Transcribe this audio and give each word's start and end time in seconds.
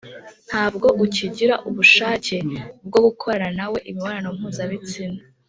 ntabwo 0.47 0.87
ukigira 1.03 1.55
ubushake 1.69 2.35
bwo 2.87 2.99
gukorana 3.05 3.51
na 3.57 3.65
we 3.71 3.79
imibonano 3.89 4.29
mpuzabitsina 4.37 5.19